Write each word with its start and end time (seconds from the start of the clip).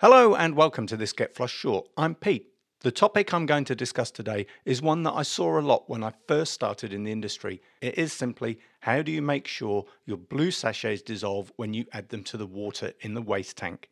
Hello 0.00 0.34
and 0.34 0.56
welcome 0.56 0.86
to 0.86 0.96
this 0.96 1.12
Get 1.12 1.34
Flush 1.34 1.52
Short. 1.52 1.86
I'm 1.94 2.14
Pete. 2.14 2.54
The 2.80 2.90
topic 2.90 3.34
I'm 3.34 3.44
going 3.44 3.66
to 3.66 3.74
discuss 3.74 4.10
today 4.10 4.46
is 4.64 4.80
one 4.80 5.02
that 5.02 5.12
I 5.12 5.20
saw 5.20 5.58
a 5.58 5.60
lot 5.60 5.90
when 5.90 6.02
I 6.02 6.14
first 6.26 6.54
started 6.54 6.94
in 6.94 7.04
the 7.04 7.12
industry. 7.12 7.60
It 7.82 7.98
is 7.98 8.10
simply 8.10 8.58
how 8.80 9.02
do 9.02 9.12
you 9.12 9.20
make 9.20 9.46
sure 9.46 9.84
your 10.06 10.16
blue 10.16 10.52
sachets 10.52 11.02
dissolve 11.02 11.52
when 11.56 11.74
you 11.74 11.84
add 11.92 12.08
them 12.08 12.24
to 12.24 12.38
the 12.38 12.46
water 12.46 12.94
in 13.00 13.12
the 13.12 13.20
waste 13.20 13.58
tank? 13.58 13.90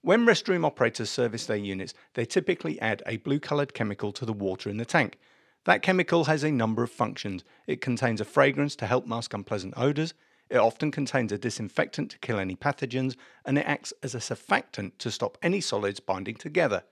When 0.00 0.24
restroom 0.24 0.64
operators 0.64 1.10
service 1.10 1.44
their 1.44 1.58
units, 1.58 1.92
they 2.14 2.24
typically 2.24 2.80
add 2.80 3.02
a 3.04 3.18
blue 3.18 3.38
coloured 3.38 3.74
chemical 3.74 4.12
to 4.12 4.24
the 4.24 4.32
water 4.32 4.70
in 4.70 4.78
the 4.78 4.86
tank. 4.86 5.18
That 5.66 5.82
chemical 5.82 6.24
has 6.24 6.42
a 6.42 6.50
number 6.50 6.82
of 6.82 6.90
functions. 6.90 7.44
It 7.66 7.82
contains 7.82 8.22
a 8.22 8.24
fragrance 8.24 8.74
to 8.76 8.86
help 8.86 9.06
mask 9.06 9.34
unpleasant 9.34 9.74
odours, 9.76 10.14
it 10.50 10.56
often 10.56 10.90
contains 10.90 11.32
a 11.32 11.38
disinfectant 11.38 12.10
to 12.10 12.18
kill 12.18 12.38
any 12.38 12.56
pathogens, 12.56 13.16
and 13.44 13.58
it 13.58 13.66
acts 13.66 13.92
as 14.02 14.14
a 14.14 14.18
surfactant 14.18 14.92
to 14.98 15.10
stop 15.10 15.36
any 15.42 15.60
solids 15.60 16.00
binding 16.00 16.36
together. 16.36 16.84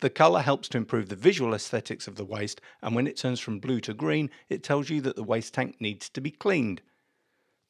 The 0.00 0.10
colour 0.10 0.42
helps 0.42 0.68
to 0.70 0.78
improve 0.78 1.08
the 1.08 1.16
visual 1.16 1.54
aesthetics 1.54 2.08
of 2.08 2.16
the 2.16 2.24
waste, 2.24 2.60
and 2.82 2.94
when 2.94 3.06
it 3.06 3.16
turns 3.16 3.40
from 3.40 3.60
blue 3.60 3.80
to 3.80 3.94
green, 3.94 4.30
it 4.48 4.62
tells 4.62 4.90
you 4.90 5.00
that 5.02 5.16
the 5.16 5.22
waste 5.22 5.54
tank 5.54 5.76
needs 5.80 6.08
to 6.10 6.20
be 6.20 6.30
cleaned. 6.30 6.82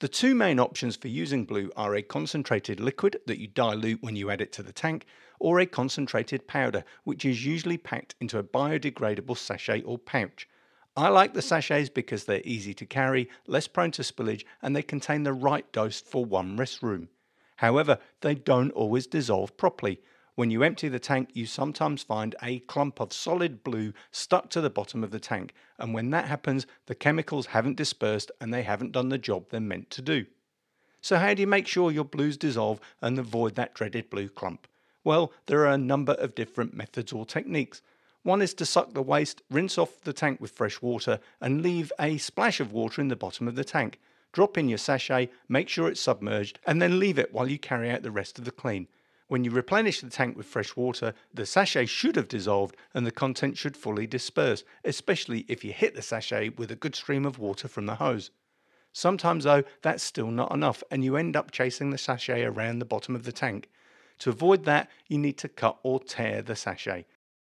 The 0.00 0.08
two 0.08 0.34
main 0.34 0.58
options 0.58 0.96
for 0.96 1.08
using 1.08 1.44
blue 1.44 1.70
are 1.76 1.94
a 1.94 2.02
concentrated 2.02 2.80
liquid 2.80 3.20
that 3.26 3.38
you 3.38 3.46
dilute 3.46 4.02
when 4.02 4.16
you 4.16 4.30
add 4.30 4.40
it 4.40 4.52
to 4.54 4.62
the 4.62 4.72
tank, 4.72 5.06
or 5.38 5.60
a 5.60 5.66
concentrated 5.66 6.48
powder, 6.48 6.84
which 7.04 7.24
is 7.24 7.46
usually 7.46 7.78
packed 7.78 8.14
into 8.20 8.38
a 8.38 8.42
biodegradable 8.42 9.36
sachet 9.36 9.82
or 9.82 9.98
pouch. 9.98 10.48
I 10.96 11.08
like 11.08 11.34
the 11.34 11.42
sachets 11.42 11.88
because 11.88 12.24
they're 12.24 12.40
easy 12.44 12.72
to 12.74 12.86
carry, 12.86 13.28
less 13.48 13.66
prone 13.66 13.90
to 13.92 14.02
spillage, 14.02 14.44
and 14.62 14.76
they 14.76 14.82
contain 14.82 15.24
the 15.24 15.32
right 15.32 15.70
dose 15.72 16.00
for 16.00 16.24
one 16.24 16.56
restroom. 16.56 17.08
However, 17.56 17.98
they 18.20 18.36
don't 18.36 18.70
always 18.70 19.08
dissolve 19.08 19.56
properly. 19.56 20.00
When 20.36 20.52
you 20.52 20.62
empty 20.62 20.88
the 20.88 21.00
tank, 21.00 21.30
you 21.32 21.46
sometimes 21.46 22.04
find 22.04 22.36
a 22.42 22.60
clump 22.60 23.00
of 23.00 23.12
solid 23.12 23.64
blue 23.64 23.92
stuck 24.12 24.50
to 24.50 24.60
the 24.60 24.70
bottom 24.70 25.02
of 25.02 25.10
the 25.10 25.18
tank, 25.18 25.52
and 25.78 25.94
when 25.94 26.10
that 26.10 26.28
happens, 26.28 26.66
the 26.86 26.94
chemicals 26.94 27.46
haven't 27.46 27.76
dispersed 27.76 28.30
and 28.40 28.54
they 28.54 28.62
haven't 28.62 28.92
done 28.92 29.08
the 29.08 29.18
job 29.18 29.46
they're 29.50 29.60
meant 29.60 29.90
to 29.90 30.02
do. 30.02 30.26
So, 31.00 31.18
how 31.18 31.34
do 31.34 31.40
you 31.42 31.46
make 31.46 31.66
sure 31.66 31.90
your 31.90 32.04
blues 32.04 32.36
dissolve 32.36 32.80
and 33.02 33.18
avoid 33.18 33.56
that 33.56 33.74
dreaded 33.74 34.10
blue 34.10 34.28
clump? 34.28 34.68
Well, 35.04 35.32
there 35.46 35.60
are 35.60 35.74
a 35.74 35.78
number 35.78 36.14
of 36.14 36.34
different 36.34 36.72
methods 36.72 37.12
or 37.12 37.26
techniques. 37.26 37.82
One 38.24 38.40
is 38.40 38.54
to 38.54 38.64
suck 38.64 38.94
the 38.94 39.02
waste, 39.02 39.42
rinse 39.50 39.76
off 39.76 40.00
the 40.00 40.14
tank 40.14 40.40
with 40.40 40.50
fresh 40.50 40.80
water, 40.80 41.20
and 41.42 41.60
leave 41.60 41.92
a 42.00 42.16
splash 42.16 42.58
of 42.58 42.72
water 42.72 43.02
in 43.02 43.08
the 43.08 43.16
bottom 43.16 43.46
of 43.46 43.54
the 43.54 43.64
tank. 43.64 44.00
Drop 44.32 44.56
in 44.56 44.66
your 44.66 44.78
sachet, 44.78 45.28
make 45.46 45.68
sure 45.68 45.88
it's 45.88 46.00
submerged, 46.00 46.58
and 46.66 46.80
then 46.80 46.98
leave 46.98 47.18
it 47.18 47.34
while 47.34 47.46
you 47.46 47.58
carry 47.58 47.90
out 47.90 48.02
the 48.02 48.10
rest 48.10 48.38
of 48.38 48.46
the 48.46 48.50
clean. 48.50 48.88
When 49.28 49.44
you 49.44 49.50
replenish 49.50 50.00
the 50.00 50.08
tank 50.08 50.38
with 50.38 50.46
fresh 50.46 50.74
water, 50.74 51.12
the 51.34 51.44
sachet 51.44 51.84
should 51.84 52.16
have 52.16 52.28
dissolved 52.28 52.76
and 52.94 53.06
the 53.06 53.10
content 53.10 53.58
should 53.58 53.76
fully 53.76 54.06
disperse, 54.06 54.64
especially 54.84 55.44
if 55.46 55.62
you 55.62 55.74
hit 55.74 55.94
the 55.94 56.00
sachet 56.00 56.48
with 56.56 56.70
a 56.70 56.76
good 56.76 56.94
stream 56.94 57.26
of 57.26 57.38
water 57.38 57.68
from 57.68 57.84
the 57.84 57.96
hose. 57.96 58.30
Sometimes, 58.92 59.44
though, 59.44 59.64
that's 59.82 60.02
still 60.02 60.30
not 60.30 60.50
enough 60.50 60.82
and 60.90 61.04
you 61.04 61.16
end 61.16 61.36
up 61.36 61.50
chasing 61.50 61.90
the 61.90 61.98
sachet 61.98 62.42
around 62.42 62.78
the 62.78 62.86
bottom 62.86 63.14
of 63.14 63.24
the 63.24 63.32
tank. 63.32 63.68
To 64.20 64.30
avoid 64.30 64.64
that, 64.64 64.88
you 65.08 65.18
need 65.18 65.36
to 65.38 65.48
cut 65.48 65.78
or 65.82 66.00
tear 66.00 66.40
the 66.40 66.56
sachet. 66.56 67.04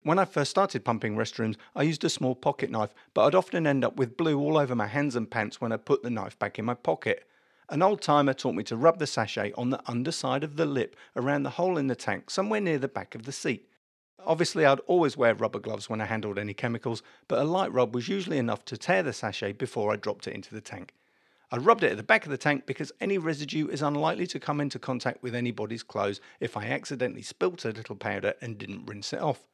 When 0.05 0.19
I 0.19 0.25
first 0.25 0.51
started 0.51 0.83
pumping 0.83 1.15
restrooms, 1.15 1.55
I 1.73 1.83
used 1.83 2.03
a 2.03 2.09
small 2.09 2.35
pocket 2.35 2.69
knife, 2.69 2.93
but 3.13 3.23
I'd 3.23 3.35
often 3.35 3.65
end 3.65 3.85
up 3.85 3.95
with 3.95 4.17
blue 4.17 4.37
all 4.37 4.57
over 4.57 4.75
my 4.75 4.87
hands 4.87 5.15
and 5.15 5.31
pants 5.31 5.61
when 5.61 5.71
I 5.71 5.77
put 5.77 6.03
the 6.03 6.09
knife 6.09 6.37
back 6.37 6.59
in 6.59 6.65
my 6.65 6.73
pocket. 6.73 7.25
An 7.69 7.81
old 7.81 8.01
timer 8.01 8.33
taught 8.33 8.55
me 8.55 8.63
to 8.63 8.75
rub 8.75 8.99
the 8.99 9.07
sachet 9.07 9.53
on 9.53 9.69
the 9.69 9.81
underside 9.89 10.43
of 10.43 10.57
the 10.57 10.65
lip 10.65 10.97
around 11.15 11.43
the 11.43 11.51
hole 11.51 11.77
in 11.77 11.87
the 11.87 11.95
tank, 11.95 12.29
somewhere 12.29 12.59
near 12.59 12.77
the 12.77 12.89
back 12.89 13.15
of 13.15 13.23
the 13.23 13.31
seat. 13.31 13.69
Obviously, 14.19 14.65
I'd 14.65 14.81
always 14.81 15.15
wear 15.15 15.33
rubber 15.33 15.59
gloves 15.59 15.89
when 15.89 16.01
I 16.01 16.05
handled 16.05 16.37
any 16.37 16.53
chemicals, 16.53 17.01
but 17.29 17.39
a 17.39 17.45
light 17.45 17.71
rub 17.71 17.95
was 17.95 18.09
usually 18.09 18.37
enough 18.37 18.65
to 18.65 18.77
tear 18.77 19.03
the 19.03 19.13
sachet 19.13 19.53
before 19.53 19.93
I 19.93 19.95
dropped 19.95 20.27
it 20.27 20.35
into 20.35 20.53
the 20.53 20.59
tank. 20.59 20.93
I 21.49 21.57
rubbed 21.57 21.83
it 21.83 21.91
at 21.91 21.97
the 21.97 22.03
back 22.03 22.25
of 22.25 22.31
the 22.31 22.37
tank 22.37 22.65
because 22.65 22.91
any 22.99 23.17
residue 23.17 23.69
is 23.69 23.81
unlikely 23.81 24.27
to 24.27 24.39
come 24.39 24.59
into 24.59 24.79
contact 24.79 25.23
with 25.23 25.33
anybody's 25.33 25.83
clothes 25.83 26.19
if 26.41 26.57
I 26.57 26.65
accidentally 26.65 27.21
spilt 27.21 27.63
a 27.63 27.69
little 27.69 27.95
powder 27.95 28.33
and 28.41 28.57
didn't 28.57 28.85
rinse 28.85 29.13
it 29.13 29.21
off. 29.21 29.45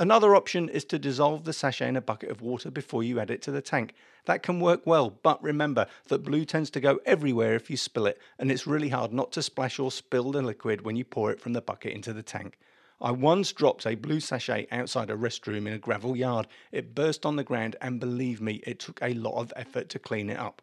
Another 0.00 0.34
option 0.34 0.70
is 0.70 0.86
to 0.86 0.98
dissolve 0.98 1.44
the 1.44 1.52
sachet 1.52 1.86
in 1.86 1.94
a 1.94 2.00
bucket 2.00 2.30
of 2.30 2.40
water 2.40 2.70
before 2.70 3.02
you 3.02 3.20
add 3.20 3.30
it 3.30 3.42
to 3.42 3.50
the 3.50 3.60
tank. 3.60 3.92
That 4.24 4.42
can 4.42 4.58
work 4.58 4.86
well, 4.86 5.10
but 5.10 5.42
remember 5.42 5.86
that 6.08 6.24
blue 6.24 6.46
tends 6.46 6.70
to 6.70 6.80
go 6.80 7.00
everywhere 7.04 7.54
if 7.54 7.68
you 7.68 7.76
spill 7.76 8.06
it, 8.06 8.18
and 8.38 8.50
it's 8.50 8.66
really 8.66 8.88
hard 8.88 9.12
not 9.12 9.30
to 9.32 9.42
splash 9.42 9.78
or 9.78 9.90
spill 9.90 10.32
the 10.32 10.40
liquid 10.40 10.86
when 10.86 10.96
you 10.96 11.04
pour 11.04 11.30
it 11.30 11.38
from 11.38 11.52
the 11.52 11.60
bucket 11.60 11.92
into 11.92 12.14
the 12.14 12.22
tank. 12.22 12.58
I 12.98 13.10
once 13.10 13.52
dropped 13.52 13.86
a 13.86 13.94
blue 13.94 14.20
sachet 14.20 14.68
outside 14.72 15.10
a 15.10 15.16
restroom 15.16 15.66
in 15.66 15.74
a 15.74 15.78
gravel 15.78 16.16
yard. 16.16 16.46
It 16.72 16.94
burst 16.94 17.26
on 17.26 17.36
the 17.36 17.44
ground, 17.44 17.76
and 17.82 18.00
believe 18.00 18.40
me, 18.40 18.62
it 18.66 18.78
took 18.78 19.00
a 19.02 19.12
lot 19.12 19.38
of 19.38 19.52
effort 19.54 19.90
to 19.90 19.98
clean 19.98 20.30
it 20.30 20.38
up. 20.38 20.62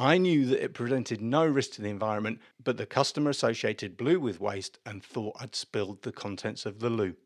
I 0.00 0.16
knew 0.16 0.46
that 0.46 0.64
it 0.64 0.72
presented 0.72 1.20
no 1.20 1.44
risk 1.44 1.72
to 1.72 1.82
the 1.82 1.90
environment, 1.90 2.40
but 2.64 2.78
the 2.78 2.86
customer 2.86 3.28
associated 3.28 3.98
blue 3.98 4.18
with 4.18 4.40
waste 4.40 4.78
and 4.86 5.04
thought 5.04 5.36
I'd 5.38 5.54
spilled 5.54 6.00
the 6.00 6.10
contents 6.10 6.64
of 6.64 6.78
the 6.78 6.88
loo. 6.88 7.16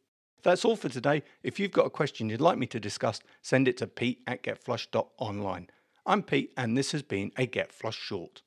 That's 0.42 0.64
all 0.64 0.74
for 0.74 0.88
today. 0.88 1.22
If 1.44 1.60
you've 1.60 1.70
got 1.70 1.86
a 1.86 1.90
question 1.90 2.28
you'd 2.28 2.40
like 2.40 2.58
me 2.58 2.66
to 2.66 2.80
discuss, 2.80 3.20
send 3.42 3.68
it 3.68 3.76
to 3.76 3.86
pete 3.86 4.22
at 4.26 4.42
getflush.online. 4.42 5.70
I'm 6.04 6.24
Pete, 6.24 6.52
and 6.56 6.76
this 6.76 6.90
has 6.90 7.02
been 7.02 7.30
a 7.36 7.46
Get 7.46 7.70
Flush 7.70 7.96
Short. 7.96 8.42